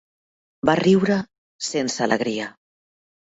[0.69, 1.17] Va riure
[1.67, 2.47] sense alegria.